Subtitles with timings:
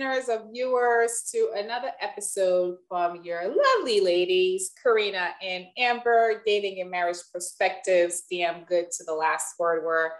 [0.00, 7.18] listeners, viewers, to another episode from your lovely ladies, Karina and Amber, dating and marriage
[7.32, 8.22] perspectives.
[8.30, 9.84] Damn good to the last word.
[9.84, 10.10] We're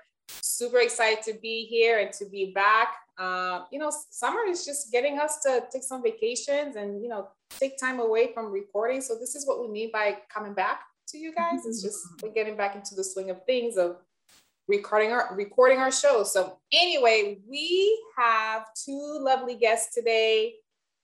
[0.43, 2.88] super excited to be here and to be back.
[3.19, 7.29] Uh, you know, summer is just getting us to take some vacations and you know
[7.59, 9.01] take time away from recording.
[9.01, 11.65] So this is what we mean by coming back to you guys.
[11.65, 13.97] It's just we're getting back into the swing of things of
[14.70, 16.23] recording our recording our show.
[16.23, 20.54] So anyway, we have two lovely guests today.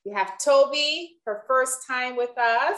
[0.05, 2.77] We have Toby, her first time with us,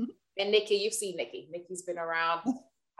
[0.00, 0.10] mm-hmm.
[0.38, 0.76] and Nikki.
[0.76, 1.48] You've seen Nikki.
[1.52, 2.40] Nikki's been around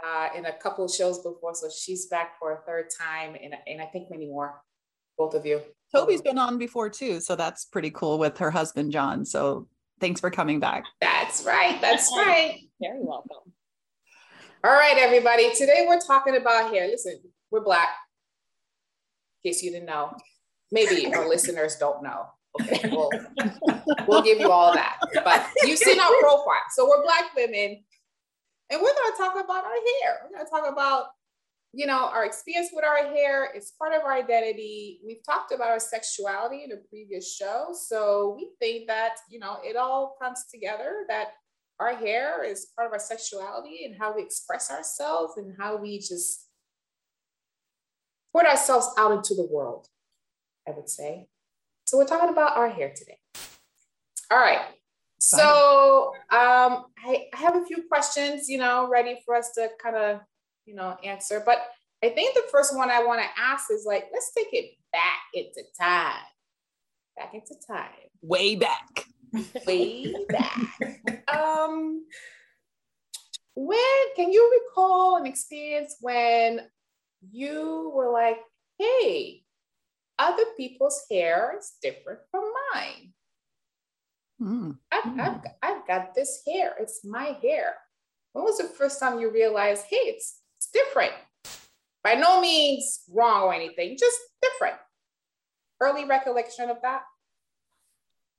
[0.06, 3.54] uh, in a couple of shows before, so she's back for a third time, and,
[3.66, 4.62] and I think many more.
[5.16, 5.62] Both of you.
[5.94, 9.24] Toby's been on before too, so that's pretty cool with her husband John.
[9.24, 9.66] So
[9.98, 10.84] thanks for coming back.
[11.00, 11.80] That's right.
[11.80, 12.60] That's right.
[12.78, 13.54] Very welcome.
[14.66, 15.54] All right, everybody.
[15.54, 16.88] Today we're talking about hair.
[16.88, 17.20] Listen,
[17.52, 17.90] we're black.
[19.44, 20.16] In case you didn't know,
[20.72, 22.26] maybe our listeners don't know.
[22.60, 23.08] Okay, we'll,
[24.08, 24.98] we'll give you all that.
[25.22, 26.64] But you've seen our profile.
[26.74, 27.84] So we're black women,
[28.68, 30.18] and we're going to talk about our hair.
[30.24, 31.10] We're going to talk about,
[31.72, 33.48] you know, our experience with our hair.
[33.54, 34.98] It's part of our identity.
[35.06, 37.68] We've talked about our sexuality in a previous show.
[37.72, 41.34] So we think that, you know, it all comes together that
[41.78, 45.98] our hair is part of our sexuality and how we express ourselves and how we
[45.98, 46.46] just
[48.34, 49.86] put ourselves out into the world,
[50.66, 51.28] I would say.
[51.84, 53.18] So we're talking about our hair today.
[54.30, 54.60] All right.
[55.18, 59.96] So um, I, I have a few questions, you know, ready for us to kind
[59.96, 60.20] of,
[60.66, 61.42] you know, answer.
[61.44, 61.58] But
[62.02, 65.20] I think the first one I want to ask is like, let's take it back
[65.32, 66.22] into time.
[67.16, 67.90] Back into time.
[68.22, 69.05] Way back
[69.66, 70.58] way back.
[71.28, 72.04] um,
[73.54, 76.60] when can you recall an experience when
[77.30, 78.38] you were like,
[78.78, 79.42] hey,
[80.18, 83.12] other people's hair is different from mine?
[84.40, 84.78] Mm.
[84.92, 85.20] I've, mm.
[85.20, 87.74] I've, I've got this hair, it's my hair.
[88.32, 91.12] When was the first time you realized, hey, it's, it's different?
[92.04, 94.76] By no means wrong or anything, just different.
[95.80, 97.02] Early recollection of that?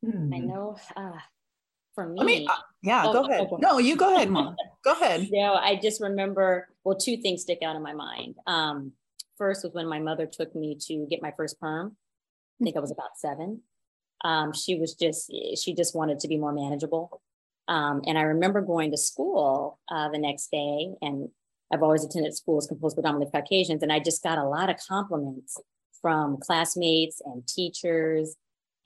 [0.05, 0.33] Hmm.
[0.33, 1.17] I know uh,
[1.95, 2.21] for me.
[2.21, 2.53] I mean, uh,
[2.83, 3.47] yeah, oh, go ahead.
[3.51, 4.55] Oh, no, you go ahead, mom.
[4.83, 5.27] go ahead.
[5.31, 8.35] No, I just remember, well, two things stick out in my mind.
[8.45, 8.91] Um,
[9.37, 11.95] first was when my mother took me to get my first perm.
[12.61, 13.61] I think I was about seven.
[14.23, 17.21] Um, she was just, she just wanted to be more manageable.
[17.67, 21.29] Um, and I remember going to school uh, the next day, and
[21.71, 25.57] I've always attended schools composed predominantly Caucasians, and I just got a lot of compliments
[26.01, 28.35] from classmates and teachers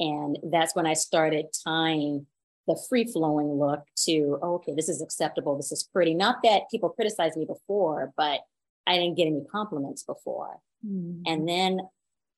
[0.01, 2.25] and that's when I started tying
[2.67, 5.55] the free flowing look to, oh, okay, this is acceptable.
[5.55, 6.15] This is pretty.
[6.15, 8.41] Not that people criticized me before, but
[8.87, 10.57] I didn't get any compliments before.
[10.85, 11.21] Mm-hmm.
[11.27, 11.81] And then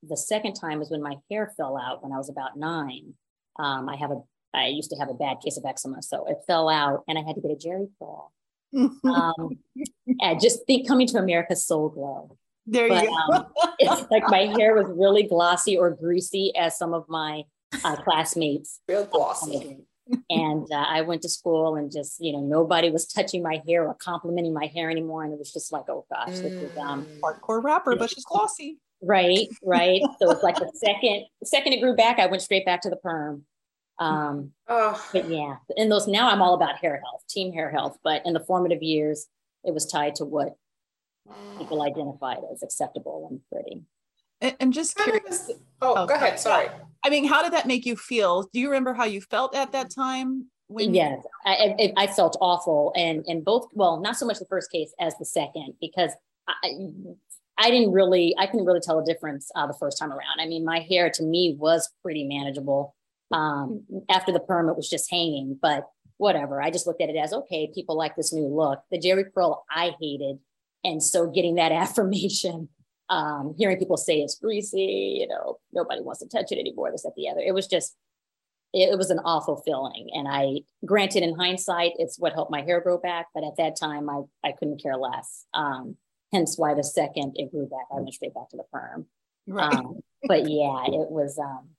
[0.03, 3.13] the second time was when my hair fell out when I was about nine.
[3.57, 4.21] Um, I have a,
[4.53, 7.21] I used to have a bad case of eczema, so it fell out, and I
[7.21, 8.31] had to get a Jheri curl.
[9.05, 9.49] um,
[10.19, 12.37] and just think coming to America Soul Glo.
[12.65, 13.35] There but, you go.
[13.35, 13.45] um,
[13.79, 17.43] it's like my hair was really glossy or greasy, as some of my
[17.83, 18.79] uh, classmates.
[18.87, 19.85] Real glossy.
[20.29, 23.87] and uh, I went to school and just, you know, nobody was touching my hair
[23.87, 25.23] or complimenting my hair anymore.
[25.23, 26.41] And it was just like, oh gosh, mm.
[26.41, 27.19] this is um, mm.
[27.19, 28.79] hardcore rapper, but she's glossy.
[29.01, 30.01] Right, right.
[30.21, 32.95] so it's like the second, second it grew back, I went straight back to the
[32.95, 33.45] perm.
[33.99, 35.03] Um, oh.
[35.13, 37.97] But yeah, in those now I'm all about hair health, team hair health.
[38.03, 39.27] But in the formative years,
[39.63, 40.55] it was tied to what
[41.57, 43.81] people identified as acceptable and pretty.
[44.43, 45.49] And, and just curious.
[45.81, 46.39] Oh, oh, go ahead.
[46.39, 46.67] Sorry.
[47.03, 48.43] I mean, how did that make you feel?
[48.53, 50.47] Do you remember how you felt at that time?
[50.67, 53.67] When yes, I, I, I felt awful, and and both.
[53.73, 56.11] Well, not so much the first case as the second, because
[56.47, 56.75] I,
[57.57, 60.39] I didn't really, I couldn't really tell a difference uh, the first time around.
[60.39, 62.95] I mean, my hair to me was pretty manageable.
[63.31, 65.87] Um, after the perm, it was just hanging, but
[66.17, 66.61] whatever.
[66.61, 68.81] I just looked at it as okay, people like this new look.
[68.89, 70.39] The Jheri curl I hated,
[70.83, 72.69] and so getting that affirmation
[73.13, 77.05] um, hearing people say it's greasy, you know, nobody wants to touch it anymore, this,
[77.05, 77.41] at the other.
[77.41, 77.95] It was just,
[78.73, 80.09] it, it was an awful feeling.
[80.13, 83.27] And I, granted, in hindsight, it's what helped my hair grow back.
[83.35, 85.45] But at that time, I, I couldn't care less.
[85.53, 85.95] Um,
[86.31, 89.05] hence why the second it grew back, I went straight back to the perm.
[89.45, 89.73] Right.
[89.73, 91.69] Um, but yeah, it was, um,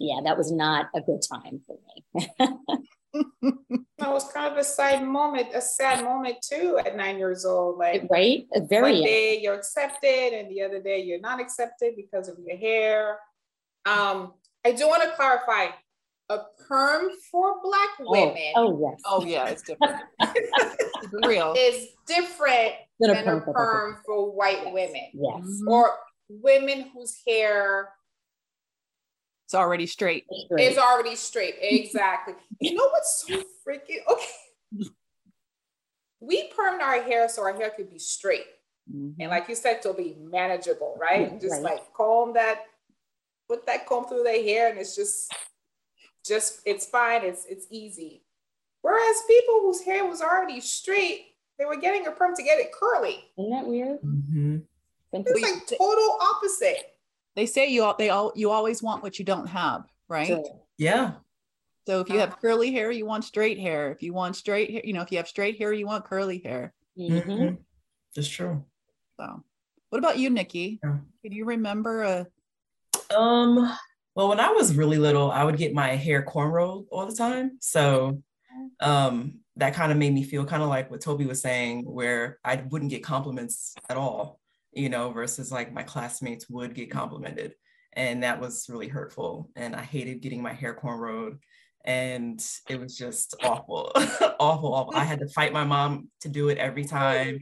[0.00, 2.28] yeah, that was not a good time for me.
[3.12, 7.78] that was kind of a sad moment, a sad moment too at nine years old.
[7.78, 12.28] Like right, very one day you're accepted and the other day you're not accepted because
[12.28, 13.18] of your hair.
[13.84, 15.66] Um, I do want to clarify
[16.28, 16.38] a
[16.68, 19.00] perm for black women Oh, oh yes.
[19.04, 19.96] Oh yeah, it's different.
[20.22, 20.34] Keep
[21.12, 21.54] it real.
[21.58, 24.72] is different Than a than a perm for perm for white Yes.
[24.72, 25.42] women Yes.
[25.44, 25.68] Mhm.
[25.70, 25.90] or
[26.28, 27.90] women whose hair
[29.44, 30.24] It's already straight.
[30.30, 31.56] It's already straight.
[31.60, 32.34] Exactly.
[32.62, 34.88] You know what's so freaking okay?
[36.20, 38.46] We permed our hair so our hair could be straight.
[38.90, 39.16] Mhm.
[39.20, 41.32] And like you said, to be manageable, right?
[41.32, 41.76] Yeah, just right.
[41.76, 42.64] like comb that,
[43.48, 45.32] put that comb through their hair, and it's just,
[46.24, 47.24] just it's fine.
[47.24, 48.24] It's it's easy.
[48.82, 52.72] Whereas people whose hair was already straight, they were getting a perm to get it
[52.72, 53.24] curly.
[53.38, 54.00] Isn't that weird?
[54.02, 54.58] Mm-hmm.
[55.12, 56.96] It's Wait, like total opposite.
[57.36, 60.28] They say you all they all you always want what you don't have, right?
[60.28, 61.12] So, Yeah.
[61.86, 63.90] So if you have curly hair, you want straight hair.
[63.90, 66.38] If you want straight hair, you know, if you have straight hair, you want curly
[66.38, 66.72] hair.
[66.98, 67.22] mhm.
[67.24, 67.58] Mhm.
[68.14, 68.64] That's true.
[69.18, 69.42] So
[69.90, 70.80] what about you, Nikki?
[70.82, 70.98] Yeah.
[71.22, 72.26] Can you remember a
[73.14, 73.76] Um,
[74.14, 77.58] well, when I was really little, I would get my hair cornrowed all the time.
[77.60, 78.22] So
[78.80, 82.38] um that kind of made me feel kind of like what Toby was saying, where
[82.44, 84.40] I wouldn't get compliments at all,
[84.72, 87.54] you know, versus like my classmates would get complimented.
[87.92, 89.50] And that was really hurtful.
[89.56, 91.38] And I hated getting my hair cornrowed.
[91.84, 93.90] And it was just awful,
[94.40, 94.94] awful, awful.
[94.94, 97.40] I had to fight my mom to do it every time.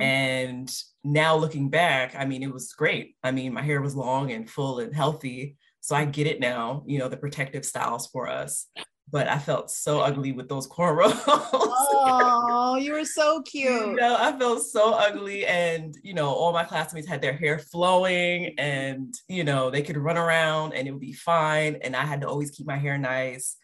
[0.00, 0.72] And
[1.04, 3.14] now looking back, I mean, it was great.
[3.22, 5.56] I mean, my hair was long and full and healthy.
[5.80, 8.66] So I get it now, you know, the protective styles for us.
[9.10, 11.18] But I felt so ugly with those cornrows.
[11.26, 13.96] Oh, you were so you cute.
[13.96, 15.46] know, I felt so ugly.
[15.46, 19.96] And, you know, all my classmates had their hair flowing and, you know, they could
[19.96, 21.76] run around and it would be fine.
[21.82, 23.56] And I had to always keep my hair nice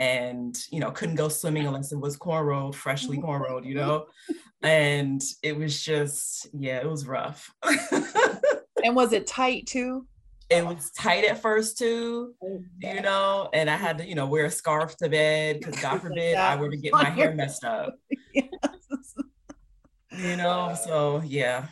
[0.00, 4.06] and, you know, couldn't go swimming unless it was cornrowed, freshly cornrowed, you know?
[4.62, 7.52] And it was just, yeah, it was rough.
[8.84, 10.06] And was it tight too?
[10.50, 12.34] It was tight at first too,
[12.80, 16.00] you know, and I had to, you know, wear a scarf to bed because God
[16.00, 16.36] forbid.
[16.36, 17.94] I were to get my hair messed up,
[18.34, 18.48] Yes.
[20.10, 20.74] you know.
[20.82, 21.66] So yeah,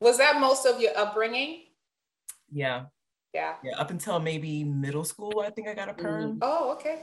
[0.00, 1.64] Was that most of your upbringing?
[2.50, 2.84] yeah,
[3.34, 3.54] Yeah.
[3.64, 3.76] yeah.
[3.78, 6.02] Up until maybe middle school, I think I got a mm-hmm.
[6.02, 6.38] perm.
[6.42, 7.02] Oh, okay.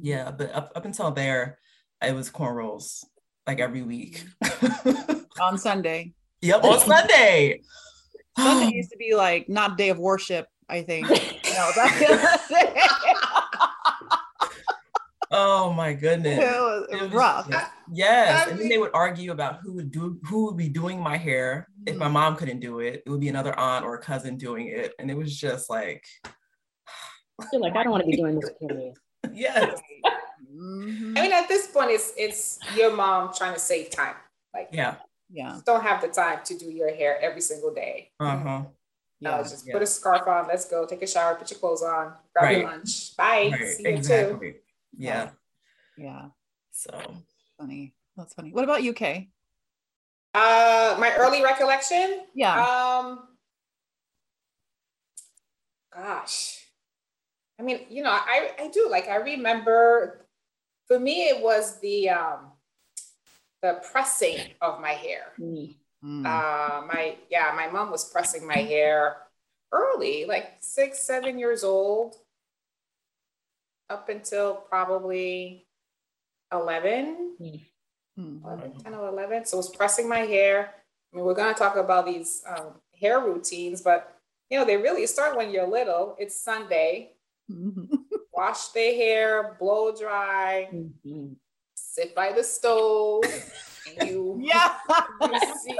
[0.00, 1.58] Yeah, but up, up until there,
[2.02, 3.04] it was cornrows
[3.46, 4.24] like every week.
[5.40, 6.12] On Sunday.
[6.42, 7.62] yep, on Sunday.
[8.38, 11.08] Sunday used to be like not day of worship, I think.
[11.52, 12.88] No, that,
[15.30, 16.38] oh my goodness.
[16.38, 17.46] it was, it was rough.
[17.50, 18.46] Yes, yes.
[18.46, 21.18] I and then they would argue about who would do who would be doing my
[21.18, 21.68] hair.
[21.84, 24.68] If my mom couldn't do it, it would be another aunt or a cousin doing
[24.68, 24.94] it.
[24.98, 26.02] And it was just like,
[27.52, 28.94] You're like, I don't want to be doing this period.
[29.32, 29.78] yes,
[30.54, 31.18] Mhm.
[31.18, 34.14] I mean, at this point, it's it's your mom trying to save time.
[34.54, 34.96] Like, yeah,
[35.32, 35.56] Yeah.
[35.56, 38.10] you don't have the time to do your hair every single day.
[38.20, 38.64] uh-huh.
[39.20, 39.42] No, Yeah.
[39.42, 39.72] just yeah.
[39.74, 40.46] put a scarf on.
[40.48, 40.84] Let's go.
[40.84, 41.34] Take a shower.
[41.36, 42.12] Put your clothes on.
[42.34, 43.16] Grab your lunch.
[43.16, 43.50] Bye.
[43.52, 43.92] Right, See you too.
[43.94, 44.56] exactly.
[44.96, 45.30] Yeah.
[45.96, 46.26] Yeah.
[46.72, 46.90] So
[47.58, 47.94] Funny.
[48.16, 48.52] That's funny.
[48.52, 49.28] What about UK?
[50.34, 52.26] Uh, my early recollection.
[52.34, 52.60] Yeah.
[52.64, 53.28] Um,
[55.94, 56.66] gosh,
[57.58, 60.26] I mean, you know, I I do like I remember.
[60.88, 62.51] For me, it was the um,
[63.62, 65.32] the pressing of my hair.
[65.40, 65.74] Mm.
[66.26, 69.16] Uh, my yeah, my mom was pressing my hair
[69.70, 72.16] early, like six, seven years old,
[73.88, 75.66] up until probably
[76.52, 77.36] 11,
[78.18, 78.44] Mm.
[78.44, 79.46] 11 10 or 11.
[79.46, 80.74] So it was pressing my hair.
[81.12, 84.18] I mean, we're going to talk about these um, hair routines, but
[84.50, 86.14] you know, they really start when you're little.
[86.18, 87.12] It's Sunday.
[87.50, 87.88] Mhm.
[88.34, 91.36] Wash their hair, blow dry, Mhm.
[91.92, 93.22] Sit by the stove,
[94.00, 94.74] and you, Yeah.
[95.20, 95.76] you see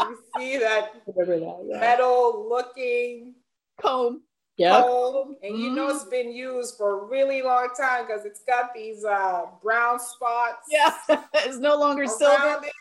[0.00, 1.78] you see that that, yeah.
[1.80, 3.34] metal looking
[3.80, 4.22] Comb.
[4.58, 4.84] Yep.
[4.84, 8.72] comb, and you know it's been used for a really long time because it's got
[8.74, 10.66] these uh, brown spots.
[10.70, 10.94] Yeah.
[11.34, 12.62] it's no longer silver.
[12.64, 12.72] it.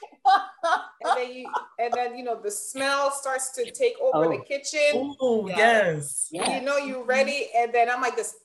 [1.04, 1.46] And then you,
[1.78, 4.44] and then you know the smell starts to take over the Oh.
[4.48, 5.16] kitchen.
[5.20, 5.58] oh Yeah.
[5.58, 6.30] yes.
[6.32, 6.56] Yeah.
[6.60, 8.36] You know you're ready, and then I'm like this.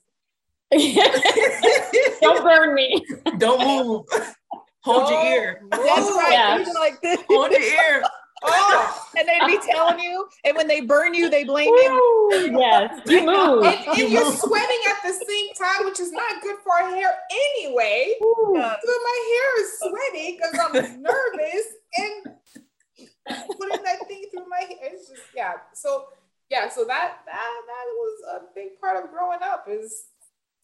[2.20, 3.04] Don't burn me.
[3.38, 4.06] Don't move.
[4.84, 5.58] Hold your ear.
[5.62, 6.28] move." That's right.
[6.32, 6.58] Yeah.
[6.58, 7.20] You'd like this.
[7.28, 8.02] Hold your ear.
[8.42, 12.28] Oh, And they'd be telling you, and when they burn you, they blame you.
[12.32, 13.00] Woo, yes.
[13.06, 13.64] You move.
[13.64, 14.34] and, and You you're move.
[14.38, 18.14] sweating at the same time, which is not good for our hair anyway.
[18.20, 18.56] Woo.
[18.56, 18.76] Uh, yeah.
[18.82, 21.66] So my hair is sweaty because I'm nervous
[21.98, 22.34] and
[23.58, 24.78] putting that thing through my hair.
[24.92, 25.52] It's just yeah.
[25.74, 26.06] So
[26.48, 30.04] yeah, so that that that was a big part of growing up is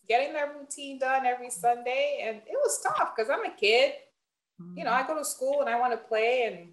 [0.08, 3.94] getting that routine done every Sunday, and it was tough because I'm a kid.
[4.74, 6.72] You know, I go to school and I want to play, and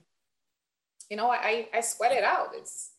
[1.10, 2.50] you know, I I sweat it out.
[2.56, 2.92] It's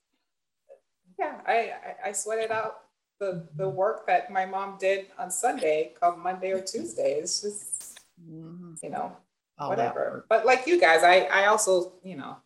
[1.18, 1.72] yeah, I
[2.06, 2.80] I, sweat it out.
[3.20, 7.14] the the work that my mom did on Sunday come Monday or Tuesday.
[7.20, 8.82] It's just Mhm.
[8.82, 9.16] you know
[9.58, 10.26] All whatever.
[10.28, 12.36] But like you guys, I I also you know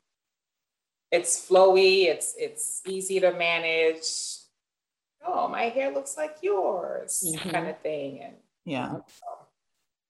[1.10, 2.06] it's flowy.
[2.06, 4.37] It's it's easy to manage.
[5.30, 7.52] Oh, my hair looks like yours, Mhm.
[7.52, 8.22] kind of thing.
[8.22, 8.96] And Yeah.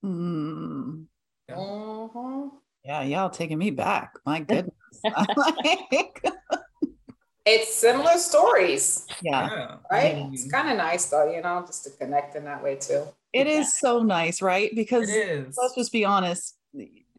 [0.05, 1.07] Mm.
[1.49, 2.51] Mhm.
[2.85, 4.13] Yeah, y'all taking me back.
[4.25, 4.73] My goodness.
[5.35, 6.23] Like,
[7.45, 9.77] it's similar stories, yeah, Yeah.
[9.91, 10.15] right?
[10.15, 10.33] Mhm.
[10.33, 13.05] It's kind of nice though, you know, just to connect in that way too.
[13.33, 14.71] it is so nice, right?
[14.73, 15.57] Because It is.
[15.57, 16.57] let's just be honest.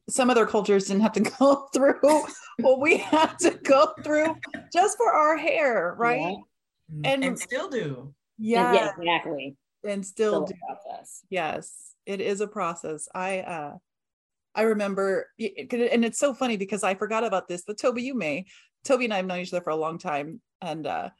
[0.08, 2.00] Some other cultures didn't have to go through
[2.60, 4.34] what we had to go through
[4.72, 6.36] just for our hair, right?
[6.92, 7.00] Mhm.
[7.06, 8.14] and- and still do.
[8.38, 9.56] Yeah, Yeah, exactly.
[9.84, 10.54] and still Still do.
[10.66, 11.22] process.
[11.30, 13.08] Yes, it is a process.
[13.14, 13.76] I uh
[14.54, 17.78] I remember y- it could- and it's so funny because I forgot about this, but
[17.78, 18.46] Toby, you may.
[18.84, 20.40] Toby and I have known each other for a long time.
[20.60, 21.10] And uh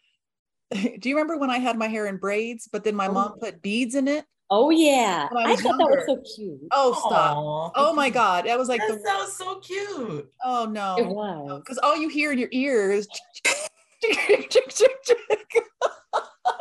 [1.00, 3.12] do you remember when I had my hair in braids, but then my Oh.
[3.12, 4.24] mom put beads in it?
[4.52, 6.60] Oh yeah, I I, was thought that was so cute.
[6.72, 7.36] Oh, stop.
[7.36, 7.70] Aw.
[7.76, 8.46] Oh my God.
[8.46, 10.28] That was like that the sounds so cute.
[10.44, 11.60] oh no, It was.
[11.60, 13.06] Because all you hear in your ears.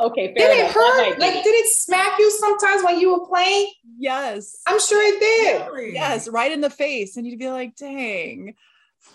[0.00, 0.74] Okay, Did fair it enough.
[0.74, 1.18] That hurt?
[1.18, 3.70] Like, did it smack you sometimes when you were playing?
[3.98, 4.62] yes.
[4.66, 5.94] I'm sure it did.
[5.94, 7.16] Yes, right in the face.
[7.18, 8.54] And you'd be like, dang.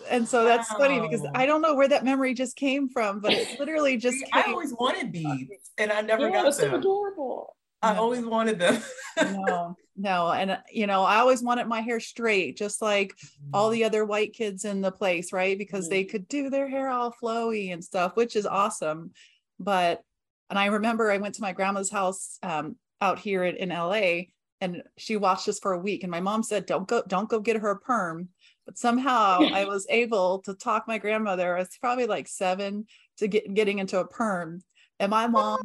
[0.09, 3.33] And so that's funny because I don't know where that memory just came from, but
[3.33, 6.65] it literally just See, I always wanted beads and I never yeah, got was so
[6.65, 6.75] them.
[6.75, 7.55] adorable.
[7.85, 7.99] I No.
[8.01, 8.81] always wanted them.
[9.17, 10.31] no, no.
[10.31, 13.13] And, uh, you know, I always wanted my hair straight, just like
[13.53, 15.57] all the other white kids in the place, right?
[15.57, 19.11] Because they could do their hair all flowy and stuff, which is awesome.
[19.59, 20.01] But,
[20.49, 24.25] and I remember I went to my grandma's house um, out here in, in LA
[24.61, 26.03] and she watched us for a week.
[26.03, 28.29] And my mom said, don't go, don't go get her a perm.
[28.65, 32.87] But somehow I was able to talk my grandmother, I was probably like seven,
[33.17, 34.61] to get getting into a perm.
[34.99, 35.59] And my mom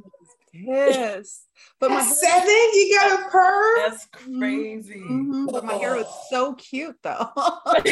[0.53, 1.49] was pissed.
[1.79, 3.73] But my At seven, you got a perm?
[3.77, 5.07] That's crazy.
[5.09, 7.29] Mhm, But my hair was so cute though.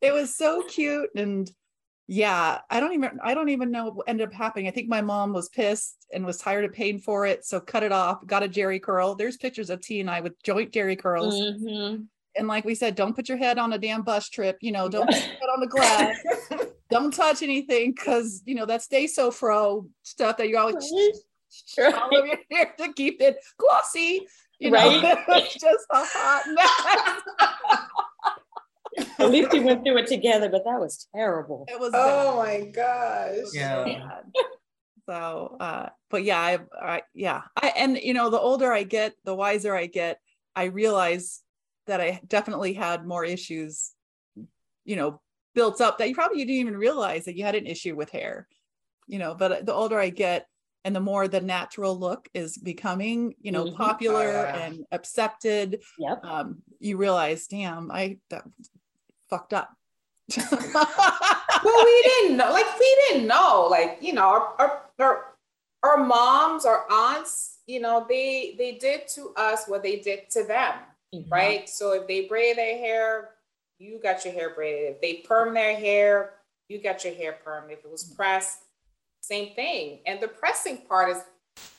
[0.00, 1.50] it was so cute and
[2.06, 4.66] yeah, I don't even I don't even know what ended up happening.
[4.66, 7.84] I think my mom was pissed and was tired of paying for it, so cut
[7.84, 9.14] it off, got a Jheri curl.
[9.14, 11.40] There's pictures of T and I with joint Jheri curls.
[11.40, 12.06] Mhm.
[12.40, 14.88] And like we said, don't put your head on a damn bus trip, you know,
[14.88, 16.16] don't put your head on the glass,
[16.90, 20.76] don't touch anything because you know that Stay Soft Fro stuff that you always
[21.76, 21.92] Right.
[21.94, 24.26] all of your hair to keep it glossy.
[24.58, 25.18] You know, Right.
[25.28, 27.20] it's just a hot
[28.96, 29.06] mess.
[29.18, 31.66] At least we went through it together, but that was terrible.
[31.68, 32.64] It was Oh bad.
[32.64, 33.44] my gosh.
[33.52, 34.20] So Yeah.
[35.06, 39.14] So, uh, but yeah, I, I, yeah, I, and you know, the older I get,
[39.24, 40.20] the wiser I get.
[40.56, 41.42] I realize
[41.90, 43.92] that I definitely had more issues,
[44.84, 45.20] you know,
[45.54, 48.46] built up that you probably didn't even realize that you had an issue with hair,
[49.08, 49.34] you know.
[49.34, 50.46] But the older I get,
[50.84, 53.74] and the more the natural look is becoming, you know, Mhm.
[53.76, 54.64] popular Oh, yeah.
[54.66, 56.24] and accepted, Yep.
[56.24, 58.44] um, you realize, damn, I that
[59.28, 59.70] fucked up.
[60.52, 62.52] well, we didn't know.
[62.52, 63.66] Like we didn't know.
[63.68, 65.24] Like you know, our our our,
[65.82, 70.44] our moms, our aunts, you know, they they did to us what they did to
[70.44, 70.74] them,
[71.14, 71.30] Mhm.
[71.30, 71.68] right?
[71.68, 73.34] So if they braid their hair,
[73.78, 74.94] you got your hair braided.
[74.96, 76.34] If they perm their hair,
[76.68, 77.70] you got your hair perm.
[77.70, 78.60] If it was pressed,
[79.20, 80.00] same thing.
[80.06, 81.22] And the pressing part is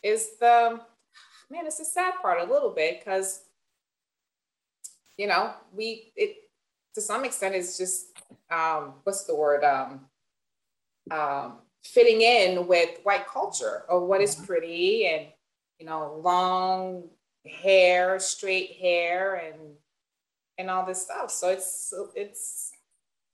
[0.04, 0.82] is the
[1.50, 1.66] man.
[1.66, 3.46] It's a sad part a little bit because
[5.18, 6.36] you know we it
[6.96, 8.08] to some extent it's just
[8.50, 10.08] um what's the word um
[11.12, 15.28] um fitting in with white culture of what is pretty and
[15.80, 17.04] you know long
[17.46, 19.56] hair straight hair and
[20.58, 22.72] and all this stuff so it's it's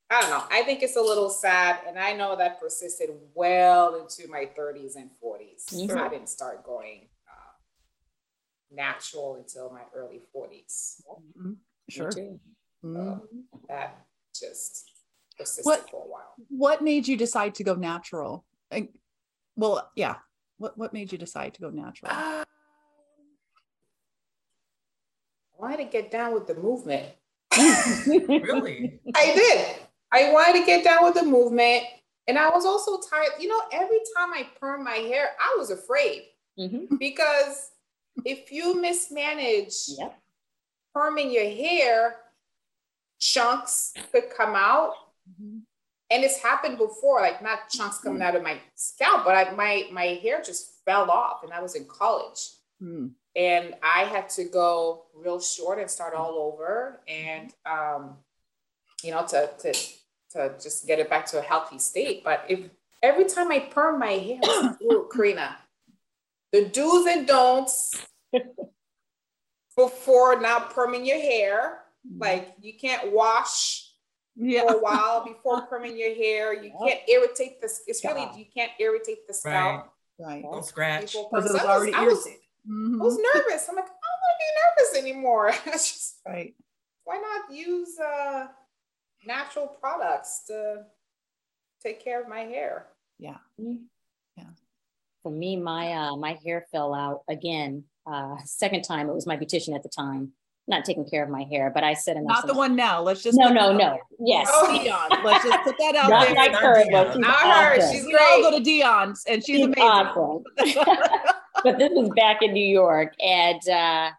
[0.10, 3.96] i don't know i think it's a little sad and i know that persisted well
[3.96, 5.98] into my 30s and 40s Mhm.
[5.98, 7.52] i didn't start going uh,
[8.72, 11.02] natural until my early 40s
[11.38, 11.58] Mhm.
[11.90, 12.10] Sure.
[12.12, 12.40] too.
[12.84, 13.22] Mhm.
[13.68, 14.90] that just
[15.38, 18.46] persisted What- for a while what made you decide to go natural?
[18.72, 18.90] And-
[19.56, 20.20] well, yeah.
[20.60, 22.12] What what made you decide to go natural?
[22.12, 22.46] Um, I
[25.60, 27.06] wanted to get down with the movement.
[27.58, 29.00] really?
[29.16, 29.76] I did.
[30.12, 31.84] I wanted to get down with the movement.
[32.28, 33.32] And I was also tired.
[33.40, 36.24] You know, every time I perm my hair, I was afraid
[36.60, 37.00] Mhm.
[37.00, 37.72] because
[38.26, 40.20] if you mismanage Yep.
[40.96, 42.20] perming your hair,
[43.20, 44.94] chunks could come out.
[45.30, 45.62] Mhm.
[46.10, 49.88] And it's happened before, like not chunks coming out of my scalp, but I, my
[49.92, 52.40] my hair just fell off, and I was in college.
[53.38, 58.18] And I had to go real short and start all over, and um,
[59.04, 59.74] you know, to to
[60.32, 62.24] to just get it back to a healthy state.
[62.24, 62.62] But if
[63.04, 65.56] every time I perm my hair, ooh, Karina,
[66.52, 68.08] the do's and don'ts
[69.78, 71.84] before not perming your hair.
[72.06, 72.22] Mm-hmm.
[72.22, 73.90] Like you can't wash
[74.36, 74.64] yeah.
[74.64, 76.54] for a while before perming your hair.
[76.54, 77.70] You can't irritate the.
[77.88, 79.94] It's really you can't irritate the scalp.
[80.20, 80.42] Right.
[80.42, 81.14] Don't scratch.
[81.14, 81.70] Because it was perm.
[81.70, 82.06] I already I
[82.68, 83.02] was, irritated.
[83.02, 83.70] I was nervous.
[83.70, 85.54] I'm like, I don't want to be nervous anymore.
[85.74, 86.54] It's just Right.
[87.06, 88.48] why not use uh,
[89.26, 90.84] natural products to
[91.82, 92.88] take care of my hair?
[93.20, 93.38] Yeah.
[93.58, 94.44] Yeah.
[95.24, 97.84] For me, my uh, my hair fell out again.
[98.06, 100.32] Uh, second time, it was my beautician at the time,
[100.68, 101.72] not taking care of my hair.
[101.74, 102.38] But I said, enough.
[102.38, 103.02] Not the one now.
[103.02, 103.98] Let's just No, no, that no.
[104.20, 104.48] Yes.
[104.52, 104.72] Oh.
[104.82, 105.24] Dion.
[105.26, 106.36] Let's just put that out Not there.
[106.36, 106.92] like Not her, Dion.
[106.92, 107.76] but she's Not her.
[107.78, 107.94] awesome.
[107.96, 109.84] She's we all go to Dion's and she's, She's amazing.
[109.84, 110.44] awesome.
[111.64, 114.12] but this was back in New York, and uh,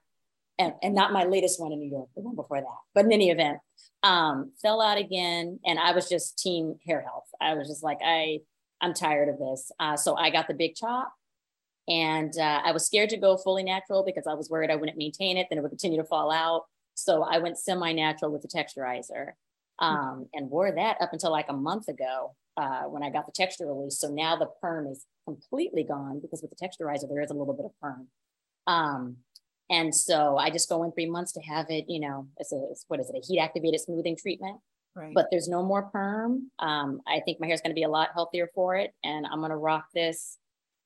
[0.59, 2.79] and and not my latest one in New York, the one before that.
[2.95, 3.59] But in any event,
[4.03, 7.29] um, fell out again, and I was just team hair health.
[7.41, 8.41] I was just like, I
[8.81, 9.71] I'm tired of this.
[9.79, 11.13] Uh, so I got the big chop,
[11.89, 14.99] and uh, I was scared to go fully natural because I was worried I wouldn't
[14.99, 16.65] maintain it, then it would continue to fall out.
[16.95, 19.33] So I went semi-natural with the texturizer,
[19.79, 23.33] um, and wore that up until like a month ago uh, when I got the
[23.33, 23.99] texture release.
[23.99, 25.05] So now the perm is
[25.35, 28.09] completely gone because with the texturizer there is a little bit of perm.
[28.67, 29.17] Um,
[29.71, 32.61] and so I just go in three months to have it, you know, it's a
[32.89, 34.59] what is it, a heat activated smoothing treatment.
[34.95, 35.15] Right.
[35.15, 36.51] But there's no more perm.
[36.59, 39.27] Um, I think my hair is going to be a lot healthier for it, and
[39.27, 40.39] I'm going to rock this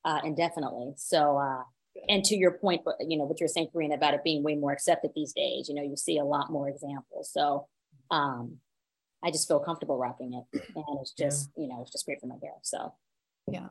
[0.05, 0.93] uh, indefinitely.
[0.97, 1.63] So, uh,
[2.09, 4.55] and to your point, but you know what you're saying, Karina, about it being way
[4.55, 5.67] more accepted these days.
[5.69, 7.33] You know, you see a lot more examples.
[7.33, 7.69] So,
[8.11, 8.59] um,
[9.25, 12.27] I just feel comfortable rocking it, and it's just you know it's just great for
[12.27, 12.53] my hair.
[12.63, 12.93] So
[13.51, 13.69] yeah.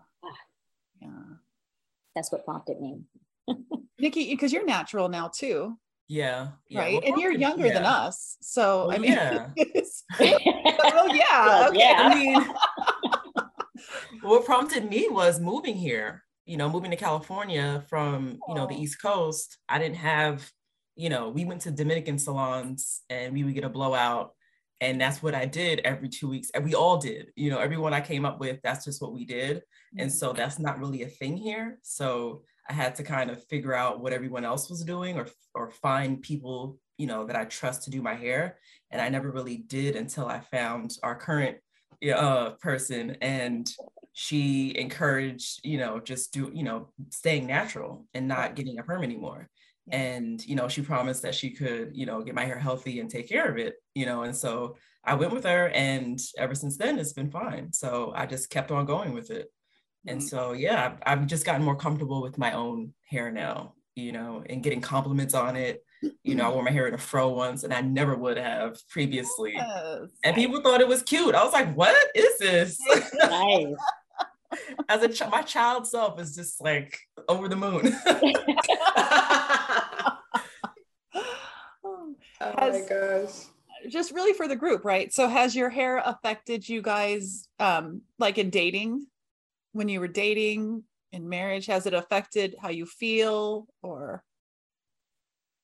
[2.16, 3.02] That's what prompted me.
[4.00, 6.50] Nikki, because you're natural now too, Yeah.
[6.68, 6.80] yeah.
[6.80, 6.94] right?
[6.94, 8.38] Well, and you're probably- younger than us.
[8.42, 9.48] So Well, I mean, yeah.
[10.20, 11.46] oh yeah.
[11.46, 11.80] Well, Okay.
[11.80, 11.96] yeah.
[11.98, 12.44] I mean,
[14.22, 18.76] what prompted me was moving here, you know, moving to California from, you know, the
[18.76, 19.58] East Coast.
[19.70, 20.52] I didn't have,
[20.96, 24.34] you know, we went to Dominican salons and we would get a blowout.
[24.82, 26.50] And that's what I did every two weeks.
[26.54, 29.26] And we all did, you know, everyone I came up with, that's just what we
[29.26, 29.62] did.
[29.98, 31.78] And so that's not really a thing here.
[31.84, 35.70] So I had to kind of figure out what everyone else was doing or or
[35.70, 38.58] find people, you know, that I trust to do my hair.
[38.90, 41.58] And I never really did until I found our current
[42.16, 43.72] uh, person and
[44.14, 49.04] she encouraged, you know, just do, you know, staying natural and not getting a perm
[49.04, 49.50] anymore.
[49.88, 49.98] Yeah.
[49.98, 53.10] And, you know, she promised that she could, you know, get my hair healthy and
[53.10, 56.78] take care of it, you know, and so I went with her and ever since
[56.78, 57.74] then it's been fine.
[57.74, 59.52] So I just kept on going with it.
[60.08, 60.30] And Mhm.
[60.30, 64.44] so, yeah, I've, I've just gotten more comfortable with my own hair now, you know,
[64.48, 65.84] and getting compliments on it.
[66.24, 68.78] You know, I wore my hair in a fro once and I never would have
[68.90, 69.54] previously.
[69.56, 70.00] Yes.
[70.24, 71.36] And people thought it was cute.
[71.36, 72.80] I was like, what is this?
[73.14, 73.68] nice.
[74.90, 77.96] As a ch- my child self is just like over the moon.
[82.44, 83.46] Oh my gosh.
[83.90, 85.14] just really for the group, right?
[85.14, 89.06] So has your hair affected you guys um like in dating?
[89.74, 94.24] When you were dating in marriage, has it affected how you feel or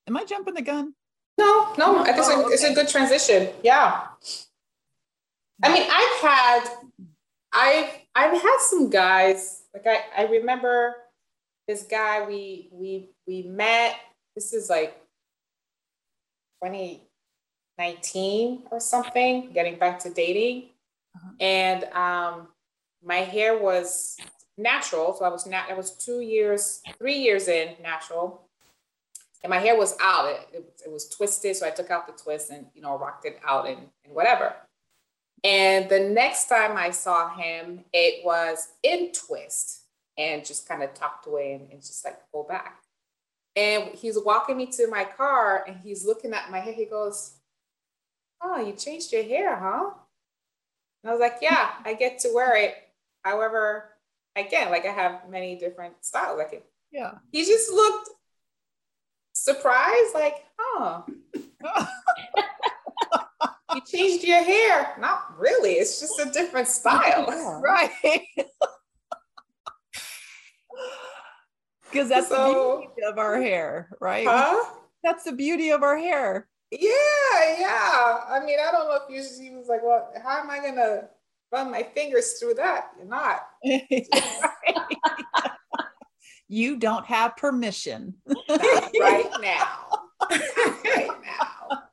[0.06, 0.94] am I jumping the gun?
[1.36, 3.48] No, no, I think it's a, it's a good transition.
[3.62, 4.06] Yeah.
[5.62, 6.64] I mean, I've had,
[7.52, 9.62] I've, I've had some guys.
[9.72, 10.96] Like I, I remember
[11.68, 12.26] this guy.
[12.26, 13.94] We, we, we met.
[14.34, 14.96] This is like
[16.64, 19.52] 2019 or something.
[19.52, 20.70] Getting back to dating,
[21.14, 21.30] Uh-huh.
[21.40, 22.48] and um,
[23.04, 24.16] my hair was
[24.56, 25.14] natural.
[25.14, 25.70] So I was not.
[25.70, 28.42] I was two years, three years in natural
[29.44, 30.26] and my hair was out.
[30.28, 33.24] It, it, it was twisted, so I took out the twist and you know rocked
[33.24, 34.52] it out and, and whatever.
[35.44, 39.82] And the next time I saw him, it was in twist
[40.16, 42.82] and just kind of tucked away and, and just like pulled back.
[43.56, 46.72] And he's walking me to my car and he's looking at my hair.
[46.74, 47.34] He goes,
[48.42, 49.90] "Oh, you changed your hair, huh?"
[51.02, 52.74] And I was like, "Yeah, I get to wear it.
[53.24, 53.90] However,
[54.36, 56.38] again, like I have many different styles.
[56.38, 57.18] Like it Yeah.
[57.32, 58.10] he just looked
[59.32, 61.02] surprised, like, huh,
[63.74, 64.94] you changed your hair.
[64.98, 67.60] Not really, it's just a different style.
[67.62, 67.90] right.
[71.84, 74.26] Because that's So- the beauty of our hair, right?
[74.28, 74.74] Huh?
[75.02, 76.48] That's the beauty of our hair.
[76.70, 78.20] Yeah, yeah.
[78.28, 81.08] I mean, I don't know if you she was like, well, how am I gonna
[81.50, 82.90] run my fingers through that?
[82.98, 83.46] You're not.
[86.48, 88.14] you don't have permission.
[88.26, 88.60] Not
[89.00, 89.88] right now.
[90.30, 91.87] Not right now.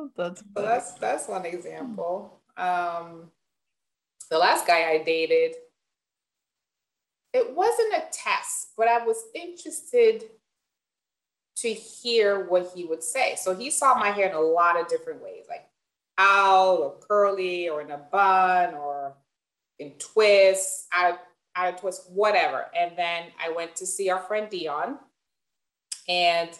[0.00, 2.40] Oh, that's So that's that's one example.
[2.56, 3.30] Um,
[4.30, 5.56] the last guy I dated,
[7.34, 10.24] it wasn't a test, but I was interested
[11.56, 13.34] to hear what he would say.
[13.36, 15.68] So he saw my hair in a lot of different ways, like
[16.16, 19.14] out or curly or in a bun or
[19.78, 21.18] in twists, out of,
[21.56, 22.66] out of twist, whatever.
[22.74, 24.98] And then I went to see our friend Dion
[26.08, 26.50] and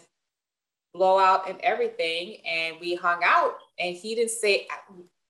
[0.92, 2.38] blowout and everything.
[2.46, 4.76] And we hung out and he didn't say, I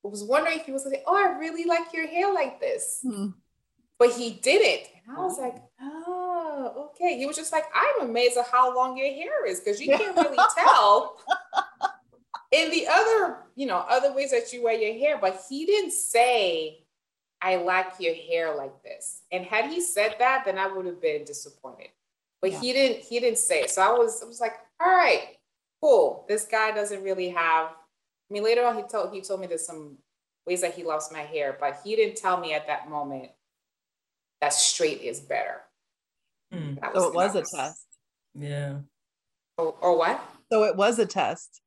[0.02, 3.00] was wondering if he was like, oh, I really like your hair like this.
[3.02, 3.28] Hmm.
[3.98, 4.88] But he didn't.
[5.06, 7.18] And I was like, oh, okay.
[7.18, 10.16] He was just like, I'm amazed at how long your hair is because you can't
[10.16, 11.18] really tell
[12.52, 15.18] in the other, you know, other ways that you wear your hair.
[15.20, 16.84] But he didn't say,
[17.42, 19.22] I like your hair like this.
[19.30, 21.88] And had he said that, then I would have been disappointed.
[22.40, 22.60] But yeah.
[22.60, 23.70] he didn't, he didn't say it.
[23.70, 25.36] So I was, I was like, all right,
[25.80, 26.24] cool.
[26.28, 27.70] This guy doesn't really have
[28.30, 29.96] I mean, later on, he told he told me there's some
[30.46, 33.30] ways that he loves my hair, but he didn't tell me at that moment
[34.40, 35.62] that straight is better.
[36.54, 36.78] Mm.
[36.94, 37.86] So it was a test.
[38.34, 38.78] Yeah.
[39.58, 40.24] Or, or what?
[40.50, 41.60] So it was a test.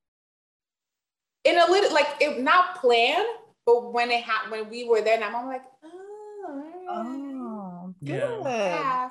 [1.44, 3.28] In a little, like it not planned,
[3.66, 8.42] but when it happened, when we were there, and I'm like, oh, oh, good.
[8.46, 9.10] Yeah.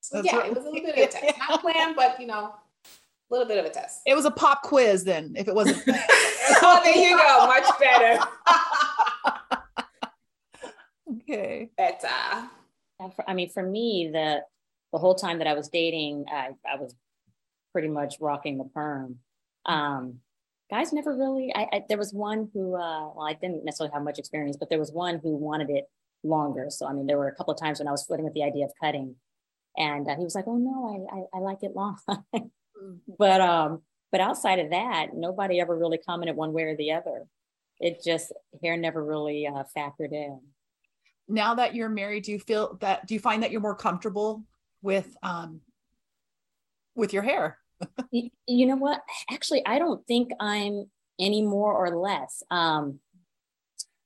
[0.00, 2.54] So yeah, it was a little bit of a test, not planned, but you know,
[3.32, 4.02] little bit of a test.
[4.06, 5.82] It was a pop quiz then, if it wasn't.
[5.86, 7.46] oh, there you go.
[7.46, 8.22] Much better.
[11.22, 11.70] okay.
[11.76, 12.48] Better.
[13.26, 14.42] I mean, for me, the
[14.92, 16.94] the whole time that I was dating, I, I was
[17.72, 19.16] pretty much rocking the perm.
[19.64, 20.18] Um,
[20.70, 21.52] guys never really.
[21.54, 24.68] I, I there was one who, uh, well, I didn't necessarily have much experience, but
[24.68, 25.84] there was one who wanted it
[26.22, 26.66] longer.
[26.68, 28.44] So I mean, there were a couple of times when I was flirting with the
[28.44, 29.16] idea of cutting,
[29.76, 31.98] and uh, he was like, "Oh no, I I, I like it long."
[33.18, 37.26] but um, but outside of that, nobody ever really commented one way or the other.
[37.80, 40.40] It just hair never really uh, factored in.
[41.28, 43.06] Now that you're married, do you feel that?
[43.06, 44.44] Do you find that you're more comfortable
[44.82, 45.60] with um,
[46.94, 47.58] with your hair?
[48.10, 49.00] you, you know what?
[49.30, 52.42] Actually, I don't think I'm any more or less.
[52.50, 53.00] Um,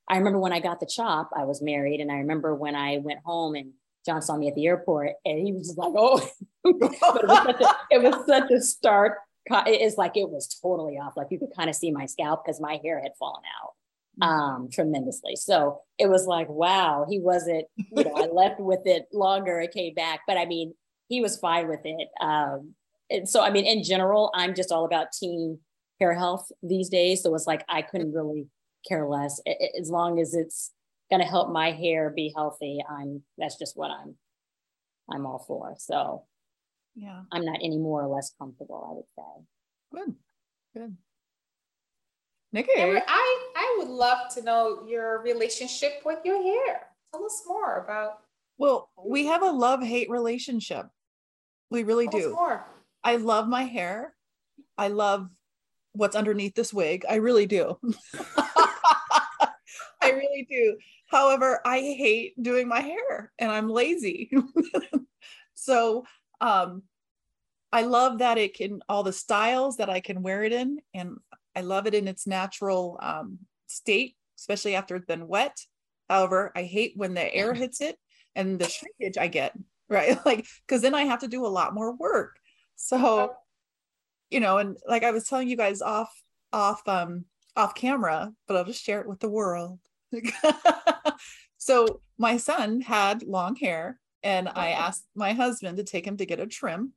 [0.09, 2.99] I remember when I got the chop, I was married, and I remember when I
[2.99, 3.73] went home and
[4.07, 6.19] John saw me at the airport and he was just like, oh,
[6.65, 9.19] it, was a, it, was such a stark,
[9.51, 11.17] it's like it was totally off.
[11.17, 14.69] Like you could kind of see my scalp because my hair had fallen out um,
[14.73, 15.37] tremendously.
[15.37, 19.73] So it was like, wow, he wasn't, you know, I left with it longer, it
[19.73, 20.75] came back, but I mean,
[21.09, 22.09] he was fine with it.
[22.21, 22.75] Um,
[23.11, 25.59] and so, I mean, in general, I'm just all about team
[26.01, 27.23] hair health these days.
[27.23, 28.47] So it's like, I couldn't really
[28.89, 29.41] care less
[29.79, 30.73] as long as it's
[31.11, 34.17] going to help my hair be healthy, I'm that's just what I'm
[35.11, 35.75] I'm all for.
[35.79, 36.25] So
[36.95, 40.05] yeah, I'm not any more or less comfortable, I would say.
[40.05, 40.15] Good.
[40.75, 40.97] Good.
[42.53, 42.71] Nikki.
[42.77, 46.87] Amber, I, I would love to know your relationship with your hair.
[47.13, 48.21] Tell us more about
[48.59, 50.87] well, we have a love-hate relationship.
[51.71, 52.33] We really Tell do.
[52.33, 52.65] More.
[53.05, 54.15] I love my hair.
[54.79, 55.29] I love
[55.93, 57.05] what's underneath this wig.
[57.09, 57.79] I really do.
[60.37, 60.77] Really do.
[61.09, 64.31] However, I hate doing my hair and I'm lazy.
[65.55, 66.05] so
[66.41, 66.83] um,
[67.73, 70.79] I love that it can, all the styles that I can wear it in.
[70.95, 71.17] And
[71.55, 75.57] I love it in its natural um, state, especially after it's been wet.
[76.09, 77.97] However, I hate when the air hits it
[78.35, 79.55] and the shrinkage I get,
[79.89, 80.19] right?
[80.27, 82.37] Like, because then I have to do a lot more work.
[82.75, 83.33] So,
[84.31, 86.13] you know, and like I was telling you guys off,
[86.53, 87.25] off, um,
[87.57, 89.79] off camera, but I'll just share it with the world.
[91.59, 96.27] so my son had long hair and I asked my husband to take him to
[96.27, 96.93] get a trim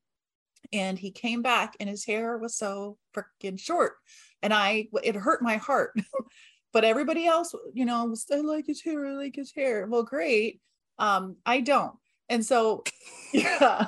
[0.72, 3.93] and he came back and his hair was so freaking short
[4.41, 5.95] and I it hurt my heart.
[6.74, 9.88] but everybody else, you know, was I like his hair, I like his hair.
[9.88, 10.62] Well, great.
[10.98, 11.95] Um, I don't.
[12.28, 12.84] And so
[13.34, 13.88] yeah.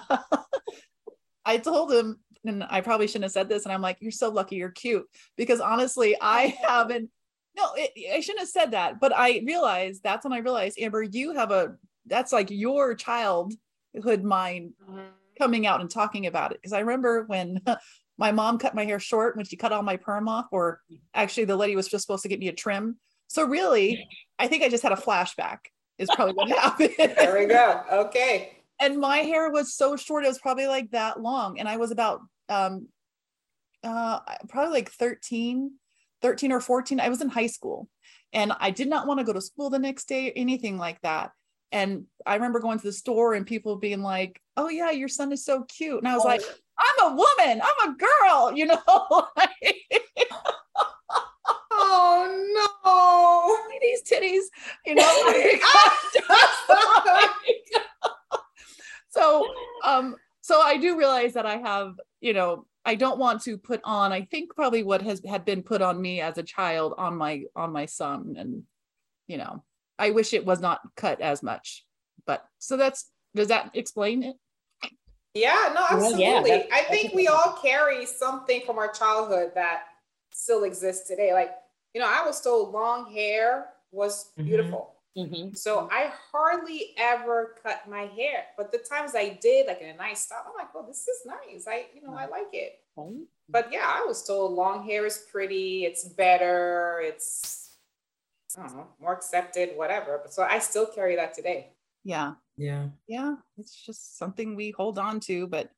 [1.46, 4.30] I told him, and I probably shouldn't have said this, and I'm like, you're so
[4.30, 5.06] lucky you're cute.
[5.38, 7.10] Because honestly, I haven't
[7.56, 11.04] no, it, I shouldn't have said that, but I realized that's when I realized, Amber,
[11.04, 15.00] you have a that's like your childhood mind mm-hmm.
[15.38, 16.60] coming out and talking about it.
[16.62, 17.62] Because I remember when
[18.18, 20.80] my mom cut my hair short when she cut all my perm off, or
[21.14, 22.98] actually the lady was just supposed to get me a trim.
[23.28, 24.08] So really,
[24.40, 25.60] I think I just had a flashback.
[25.98, 26.94] Is probably what happened.
[26.98, 27.84] there we go.
[27.92, 28.58] Okay.
[28.80, 31.92] And my hair was so short; it was probably like that long, and I was
[31.92, 32.88] about um,
[33.84, 35.72] uh, probably like 13
[36.22, 37.88] 13 or 14 i was in high school
[38.34, 41.00] and i did not want to go to school the next day or anything like
[41.02, 41.32] that
[41.72, 45.32] and i remember going to the store and people being like oh yeah your son
[45.32, 46.28] is so cute and i was oh.
[46.28, 46.42] like
[46.78, 48.80] i'm a woman i'm a girl you know
[51.74, 54.44] oh no these titties
[54.86, 55.04] you know.
[59.10, 59.48] so
[59.84, 63.82] um so I do realize that I have, you know, I don't want to put
[63.84, 67.16] on, I think probably what has had been put on me as a child on
[67.16, 68.36] my on my son.
[68.38, 68.64] And,
[69.28, 69.64] you know,
[70.00, 71.86] I wish it was not cut as much.
[72.26, 74.36] But so that's does that explain it?
[75.34, 76.52] Yeah, no, Well, absolutely.
[76.52, 79.84] yeah, I think we all carry something from our childhood that
[80.32, 81.34] still exists today.
[81.34, 81.52] Like,
[81.94, 84.46] you know, I was told long hair was Mhm.
[84.46, 85.01] beautiful.
[85.18, 85.58] Mhm.
[85.58, 88.48] So I hardly ever cut my hair.
[88.58, 91.26] But the times I did, like in a nice style, I'm like, well, this is
[91.26, 91.68] nice.
[91.68, 92.80] I, you know, I like it.
[92.96, 93.28] Right?
[93.50, 97.78] But yeah, I was told long hair is pretty, it's better, it's
[98.58, 100.20] I don't know, more accepted, whatever.
[100.22, 101.74] But so I still carry that today.
[102.04, 102.36] Yeah.
[102.58, 102.90] Yeah.
[103.08, 103.36] Yeah.
[103.58, 105.72] It's just something we hold on to, but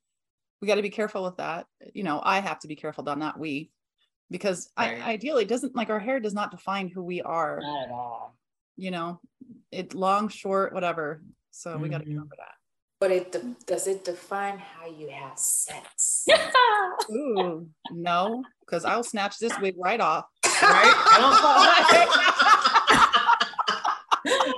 [0.61, 1.67] we got to be careful with that.
[1.93, 3.71] You know, I have to be careful, though, not we,
[4.31, 5.01] because Right.
[5.01, 7.59] I, ideally doesn't like our hair does not define who we are.
[7.61, 8.35] Not at all.
[8.75, 9.19] You know,
[9.71, 11.21] it long, short, whatever.
[11.51, 12.53] So we got to remember that.
[12.99, 16.25] But it de- does it define how you have sex?
[17.11, 20.25] Ooh, no, because I'll snatch this wig right off.
[20.61, 20.93] Right?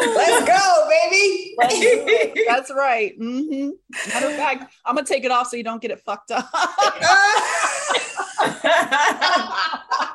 [0.00, 1.54] Let's go, baby.
[1.58, 2.38] Let's do it.
[2.46, 3.14] That's right.
[3.18, 3.70] hmm
[4.08, 6.48] Matter of fact, I'm gonna take it off so you don't get it fucked up.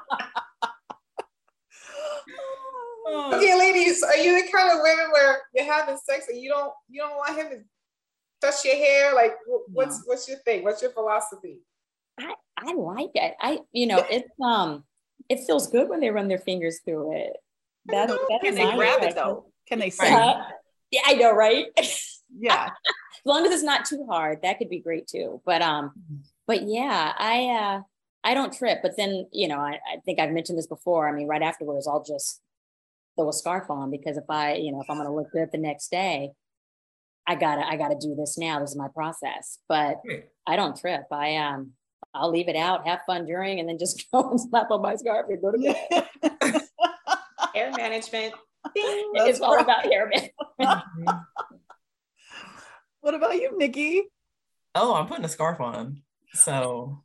[3.08, 6.72] okay, ladies, are you the kind of women where you're having sex and you don't
[6.90, 9.14] you don't want him to touch your hair?
[9.14, 10.64] Like, wh- what's what's your thing?
[10.64, 11.60] What's your philosophy?
[12.20, 13.34] I, I like it.
[13.40, 14.84] I, you know, it's um,
[15.30, 17.34] it feels good when they run their fingers through it.
[17.88, 19.48] That, that's Can they grab it though?
[19.68, 20.14] Can they say?
[20.14, 20.44] Uh,
[20.92, 21.66] yeah, I know, right?
[22.36, 22.66] Yeah.
[22.66, 25.40] as long as it's not too hard, that could be great too.
[25.46, 25.92] But um,
[26.48, 27.82] but yeah, I uh,
[28.24, 28.80] I don't trip.
[28.82, 31.08] But then you know, I, I think I've mentioned this before.
[31.08, 32.42] I mean, right afterwards, I'll just
[33.18, 35.58] throw a scarf on because if I, you know, if I'm gonna look good the
[35.58, 36.32] next day,
[37.28, 38.60] I gotta I gotta do this now.
[38.60, 39.60] This is my process.
[39.70, 40.02] But
[40.48, 41.04] I don't trip.
[41.12, 41.72] I um
[42.14, 44.96] I'll leave it out, have fun during, and then just go and slap on my
[44.96, 45.58] scarf and go to
[46.22, 46.62] bed.
[47.54, 48.34] Hair management.
[48.76, 50.30] it's all about hair man.
[53.02, 54.04] what about you, Nikki?
[54.76, 56.02] Oh, I'm putting a scarf on.
[56.34, 57.04] So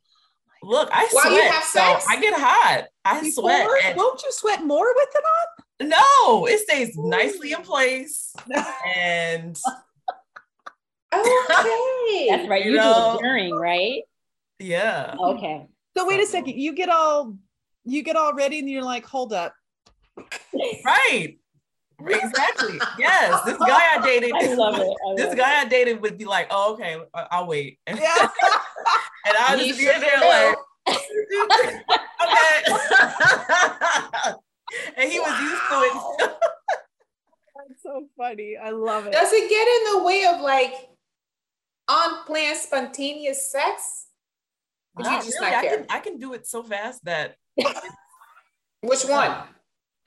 [0.63, 1.33] look, I While sweat.
[1.33, 1.81] you have so?
[2.09, 2.85] I get hot.
[3.05, 3.43] I Before?
[3.51, 3.67] sweat.
[3.85, 5.65] and- Won't you sweat more with it on?
[5.81, 8.33] No, it stays nicely in place.
[8.95, 9.57] And
[11.13, 12.27] Okay.
[12.29, 12.63] That's right.
[12.63, 14.03] You You, do know- it during, right?
[14.59, 15.15] yeah.
[15.19, 15.65] Okay.
[15.97, 16.55] So wait a second.
[16.57, 17.35] You get all
[17.85, 19.53] you get all ready and you're like, hold up.
[20.85, 21.37] Right.
[22.07, 22.79] Exactly.
[22.97, 23.41] Yes.
[23.45, 24.31] This guy I dated.
[24.33, 24.87] I love it.
[24.87, 27.79] I This love guy I dated would be like, oh, okay, I- I'll wait.
[27.87, 27.99] And,
[29.37, 30.55] I You just be should in there know.
[30.87, 30.99] like,
[34.29, 34.33] okay.
[34.97, 36.31] and he was used to it.
[37.55, 38.57] That's so funny.
[38.61, 39.13] I love it.
[39.13, 40.73] Does it get in the way of like
[41.87, 44.07] unplanned spontaneous sex?
[44.95, 45.51] Or do you just really.
[45.51, 47.35] not I can I can do it so fast that
[48.81, 49.35] Which one?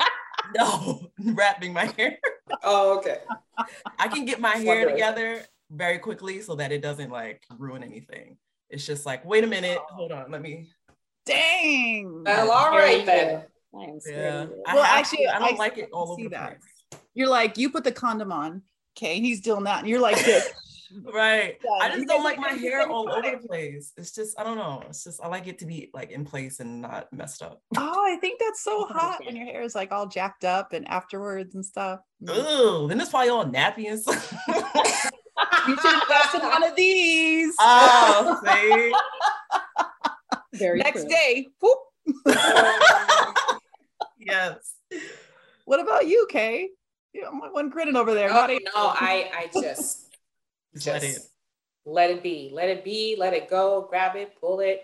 [0.57, 2.19] no wrapping my hair.
[2.63, 3.19] Oh, okay.
[3.99, 8.39] I can get my hair together very quickly so that it doesn't like ruin anything.
[8.71, 9.95] It's just like, wait a minute, oh.
[9.95, 10.71] hold on, let me.
[11.27, 12.25] Dang.
[12.25, 13.43] Well, all Very right then.
[13.79, 14.19] I am scared.
[14.19, 14.51] Yeah, of.
[14.67, 15.37] I Well, actually, to.
[15.37, 16.61] I don't I like it all over the that.
[16.61, 17.01] place.
[17.15, 18.63] You're like, you put the condom on.
[18.97, 19.17] Okay.
[19.17, 19.81] And he's doing that.
[19.81, 20.49] And you're like this.
[21.11, 21.57] Right.
[21.65, 23.93] Yeah, I just guys don't like my hair all over the place.
[23.97, 24.83] It's just I don't know.
[24.91, 27.63] It's just I like it to be like in place and not messed up.
[27.79, 30.87] oh, I think that's so hot when your hair is like all jacked up and
[30.89, 32.01] afterwards and stuff.
[32.23, 32.35] Mm.
[32.85, 34.35] Ugh, then it's probably all nappy and stuff.
[35.69, 37.55] You should invest in one of these.
[37.61, 38.93] oh, see?
[40.59, 41.09] Very Next true.
[41.11, 41.47] day.
[41.61, 41.79] whoop.
[44.19, 44.75] yes.
[45.65, 46.69] What about you, Kay?
[47.13, 48.31] You know, one grinning over there.
[48.31, 50.07] Oh, no, I I just
[50.75, 51.19] Just let it.
[51.85, 52.51] let it be.
[52.53, 53.17] Let it be.
[53.19, 53.87] Let it go.
[53.89, 54.35] Grab it.
[54.41, 54.83] Pull it.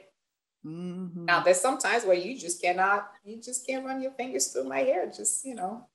[0.66, 1.14] Mhm.
[1.14, 3.08] Now there's sometimes where you just cannot.
[3.24, 5.06] You just can't run your fingers through my hair.
[5.06, 5.86] Just you know,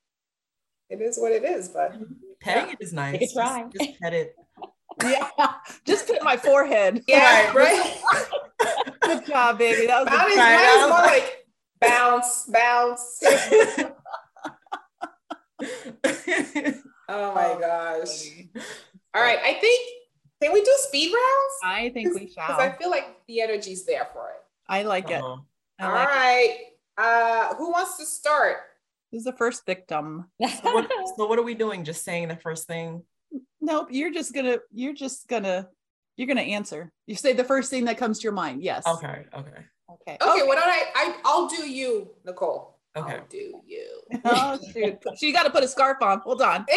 [0.89, 1.69] it is what it is.
[1.69, 1.95] But
[2.39, 3.19] Petting it is nice.
[3.19, 3.69] Take a.
[3.73, 4.35] Just, just pet it.
[5.03, 5.27] Yeah.
[5.85, 7.03] Just put my forehead.
[7.07, 7.99] yeah, Right.
[8.13, 8.95] right.
[9.01, 9.87] Good job, baby.
[9.87, 11.47] That was Mine a is, Right, mine is was more like- like
[11.81, 13.23] bounce, bounce.
[17.09, 18.29] Oh my Oh, gosh.
[19.13, 19.89] All right, I think
[20.41, 21.53] can we do speed rounds?
[21.63, 24.41] I think we Because I feel like the energy's there for it.
[24.67, 25.21] I like it.
[25.21, 25.45] Uh-oh.
[25.79, 26.57] I All like it.
[26.97, 28.57] Uh, who wants to start?
[29.11, 30.25] Who's the first victim?
[30.41, 31.83] So what, so what are we doing?
[31.83, 33.03] Just saying the first thing?
[33.61, 33.87] Nope.
[33.91, 34.57] You're just gonna.
[34.71, 35.69] You're just gonna.
[36.17, 36.91] You're gonna answer.
[37.07, 38.61] You say the first thing that comes to your mind.
[38.63, 38.85] Yes.
[38.87, 39.25] Okay.
[39.35, 39.63] Okay.
[39.91, 40.17] Okay.
[40.21, 42.72] Okay, what did I, I I'll do you, Nicole.
[42.95, 43.11] Okay.
[43.11, 44.01] How do you?
[44.25, 44.99] oh shoot.
[45.17, 46.19] She got to put a scarf on.
[46.19, 46.65] Hold on.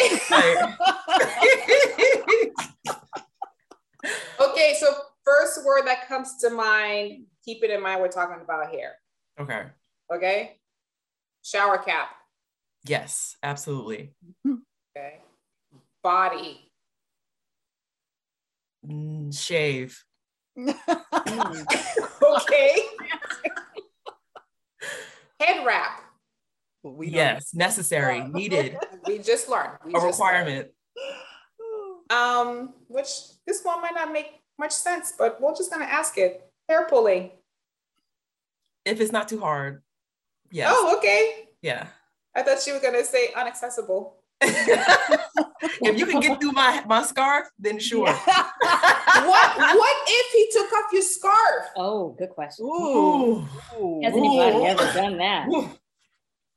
[4.41, 8.71] okay, so first word that comes to mind, keep it in mind, we're talking about
[8.71, 8.95] hair.
[9.39, 9.65] okay.
[10.11, 10.57] Okay.
[11.43, 12.09] Shower cap.
[12.85, 14.13] Yes, absolutely.
[14.95, 15.19] Okay.
[16.01, 16.71] Body.
[18.85, 20.03] Mm, shave.
[22.23, 22.81] Okay.
[25.39, 26.01] Head wrap.
[26.83, 29.77] We don't- yes, necessary, needed, We just learned.
[29.85, 30.67] We a just requirement.
[30.67, 30.73] learned.
[32.09, 33.09] Um, which
[33.45, 36.41] this one might not make much sense, but we're just gonna ask it.
[36.69, 37.31] Hair pulling.
[38.85, 39.83] If it's not too hard.
[40.51, 40.69] Yeah.
[40.71, 41.47] Oh, okay.
[41.61, 41.87] Yeah.
[42.33, 44.13] I thought she was gonna say unaccessible.
[44.41, 48.07] if you can get through my my scarf, then sure.
[49.17, 51.65] What what if he took off your scarf?
[51.75, 52.65] Oh, good question.
[52.65, 53.45] Ooh.
[53.79, 54.01] Ooh.
[54.03, 55.47] Hasn't anybody ever done that?
[55.49, 55.69] Ooh.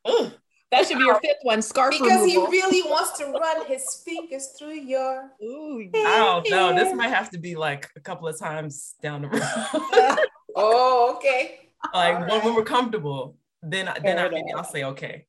[0.04, 1.62] That should be your fifth one.
[1.62, 6.74] Scarf Because he really wants to run his fingers through your Ooh, I don't know.
[6.74, 10.18] This might have to be like a couple of times down the road.
[10.56, 11.70] Oh, okay.
[11.94, 12.44] like All when, right.
[12.44, 15.26] when we're comfortable, then Fair then I, maybe I'll say okay.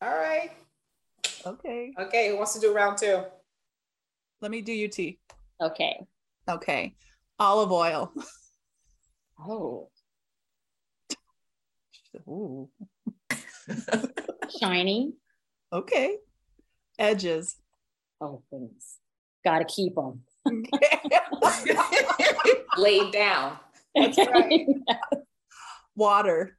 [0.00, 0.50] All right.
[1.44, 1.92] okay.
[1.98, 3.22] Okay, who wants to do round two?
[4.40, 4.98] Let me do UT.
[5.60, 6.00] Okay.
[6.48, 6.94] Okay.
[7.38, 8.12] Olive oil.
[9.38, 9.90] Oh,
[12.28, 12.68] Ooh.
[14.60, 15.12] Shiny.
[15.72, 16.16] Okay.
[16.98, 17.56] Edges.
[18.20, 18.98] Oh, goodness.
[19.44, 20.22] Got to keep them.
[22.76, 23.56] Laid down.
[23.94, 24.66] That's right.
[25.96, 26.58] Water.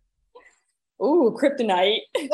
[1.01, 1.99] Ooh, kryptonite.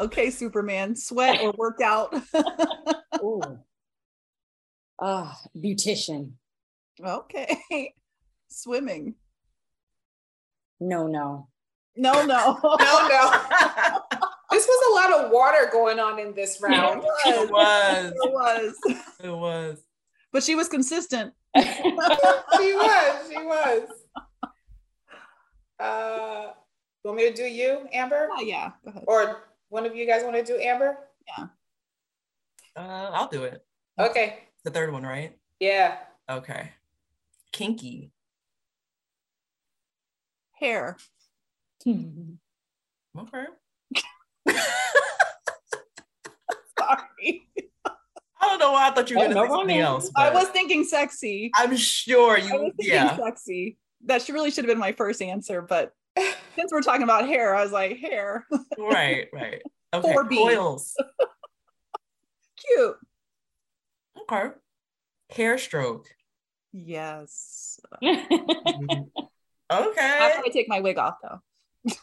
[0.00, 0.96] okay, Superman.
[0.96, 2.14] Sweat or workout.
[3.22, 3.40] Ooh.
[5.00, 6.32] Ah, beautician.
[7.04, 7.92] okay.
[8.48, 9.14] Swimming.
[10.80, 11.48] No, no.
[11.96, 12.58] No, no.
[12.62, 14.00] No, no.
[14.50, 17.02] This was a lot of water going on in this round.
[17.26, 18.12] it was.
[18.14, 18.74] It was.
[19.24, 19.82] It was.
[20.32, 21.34] But she was consistent.
[21.56, 23.28] she was.
[23.28, 23.88] She was.
[25.80, 26.52] Uh,
[27.02, 28.28] you want me to do you, Amber?
[28.30, 28.70] Oh, yeah.
[28.84, 29.04] Go ahead.
[29.08, 30.98] Or one of you guys want to do Amber?
[31.26, 31.46] Yeah.
[32.76, 33.64] Uh, I'll do it.
[33.98, 34.38] Okay.
[34.64, 35.36] The third one, right?
[35.58, 35.96] Yeah.
[36.30, 36.70] Okay.
[37.50, 38.12] Kinky.
[40.60, 40.96] Hair.
[43.16, 43.44] Okay.
[46.76, 47.48] Sorry.
[47.86, 47.90] I
[48.40, 50.10] don't know why I thought you were Oh, gonna no say something wrong else.
[50.16, 51.52] I was thinking sexy.
[51.56, 52.58] I'm sure I was you.
[52.76, 53.16] thinking Yeah.
[53.16, 53.78] sexy.
[54.06, 55.92] That should really should have been my first answer, but
[56.56, 58.44] since we're talking about hair, I was like, hair.
[58.78, 59.28] right.
[59.32, 59.62] Right.
[59.94, 60.12] Okay.
[60.12, 60.96] Four Coils.
[62.56, 62.96] Cute.
[64.22, 64.50] Okay.
[65.30, 66.08] Hair stroke.
[66.72, 67.78] Yes.
[69.82, 69.98] Mhm.
[69.98, 70.42] After okay.
[70.46, 71.40] I take my wig off though.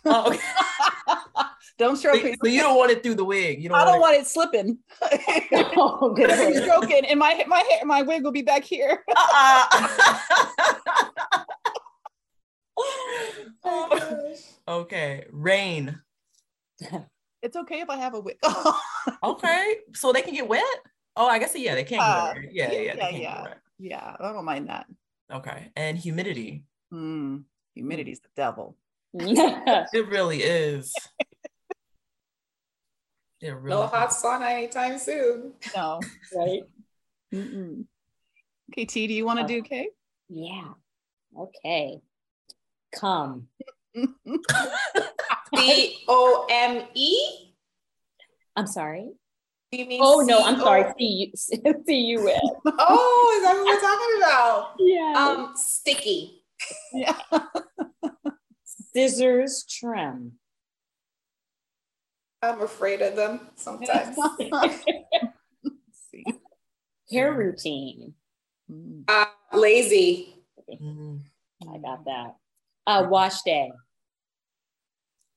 [0.06, 0.40] Oh, okay.
[1.78, 2.38] Don't So, stroke it.
[2.44, 3.64] so you don't want it through the wig.
[3.64, 4.78] You don't I don't want want it slipping.
[5.02, 6.30] oh, good.
[6.30, 6.70] If it's lord.
[6.70, 9.04] stroking and my my hair, my wig will be back here.
[9.08, 9.18] it.
[13.64, 14.36] Uh-uh.
[14.68, 15.26] okay.
[15.32, 16.00] Rain.
[17.42, 18.38] It's okay if I have a wig.
[19.24, 19.76] Okay.
[19.94, 20.64] So they can get wet?
[21.16, 22.54] Oh, I guess yeah, they can Uh, get wet.
[22.54, 23.54] Yeah, yeah, yeah, they can yeah.
[23.80, 24.86] yeah, I don't mind that.
[25.32, 25.72] Okay.
[25.76, 26.66] And humidity.
[26.94, 27.44] Mm,
[27.76, 28.76] humidity's the devil.
[29.14, 30.94] It really is.
[33.42, 35.54] It really No hot sauna anytime soon.
[35.76, 36.00] No.
[36.36, 36.62] right?
[37.34, 37.86] Mm-mm.
[38.72, 39.90] Okay, T, do you want to do K?
[40.30, 40.70] Yeah.
[41.38, 42.00] Okay.
[42.96, 43.48] Come.
[45.56, 47.54] C O M E?
[48.56, 49.12] I'm sorry.
[49.72, 50.86] You mean Oh no, I'm sorry.
[50.98, 51.38] See you.
[51.88, 52.40] See you with.
[52.66, 54.76] Oh, is that what we're talking about?
[54.80, 55.14] Yeah.
[55.18, 56.41] Um, sticky.
[56.94, 57.18] Yeah.
[58.64, 60.34] Scissors trim.
[62.42, 64.18] I'm afraid of them sometimes.
[67.12, 68.14] Hair routine.
[68.72, 69.04] Mm.
[69.08, 70.34] uh, lazy.
[70.70, 71.20] Mhm.
[71.72, 72.36] I got that.
[72.88, 73.72] Uh, wash day.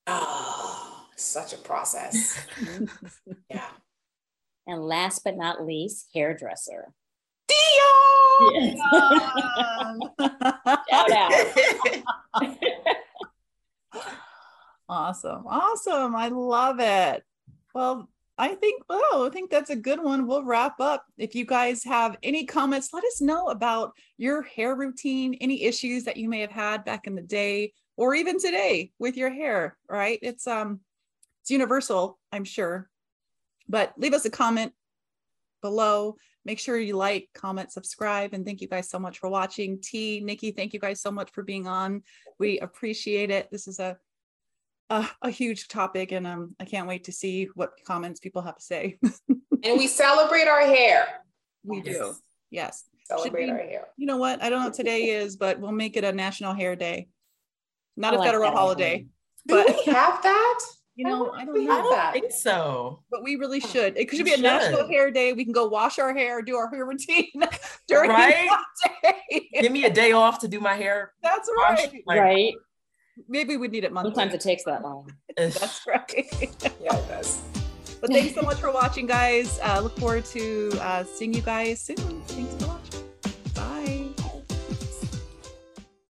[0.07, 2.39] Oh, such a process.
[3.51, 3.69] Yeah.
[4.67, 6.95] And last but not least, hairdresser.
[7.49, 8.51] Dion!
[8.55, 8.79] Yes.
[10.91, 11.33] Shout out.
[14.89, 15.47] awesome.
[15.47, 16.17] Awesome.
[16.17, 17.23] I love it.
[17.75, 20.27] Well, I think, oh, I think that's a good one.
[20.27, 21.05] We'll wrap up.
[21.17, 26.05] If you guys have any comments, let us know about your hair routine, any issues
[26.05, 29.77] that you may have had back in the day or even today with your hair,
[29.89, 30.19] right?
[30.21, 30.81] It's um
[31.43, 32.89] it's universal, I'm sure.
[33.69, 34.73] But leave us a comment
[35.63, 36.17] below.
[36.45, 39.81] Make sure you like, comment, subscribe, and thank you guys so much for watching.
[39.81, 42.03] T, Nikki, thank you guys so much for being on.
[42.39, 43.51] We appreciate it.
[43.51, 43.97] This is a
[44.91, 48.57] a, a huge topic, and um, I can't wait to see what comments people have
[48.57, 48.99] to say.
[49.29, 51.07] and we celebrate our hair.
[51.65, 51.97] We yes.
[51.97, 52.15] do.
[52.51, 52.85] Yes.
[53.05, 53.89] Celebrate be, our hair.
[53.97, 54.43] You know what?
[54.43, 57.09] I don't know what today is, but we'll make it a National Hair Day.
[57.97, 59.07] Not I a like federal holiday.
[59.47, 60.61] But do we have that?
[60.97, 63.01] You know, I don't, I don't think so.
[63.11, 63.97] But we really should.
[63.97, 65.33] It could be a national hair day.
[65.33, 67.33] We can go wash our hair, do our hair routine
[67.89, 68.49] during right?
[69.03, 69.43] day.
[69.61, 71.13] Give me a day off to do my hair.
[71.23, 72.03] That's right.
[72.07, 72.55] Like, right.
[73.29, 74.13] Maybe we need it monthly.
[74.13, 75.11] Sometimes it takes that long.
[75.37, 76.13] That's right.
[76.81, 77.41] yeah, it does.
[78.01, 79.59] But thanks so much for watching, guys.
[79.63, 81.97] Uh, look forward to uh, seeing you guys soon.
[81.97, 82.84] Thanks a watching.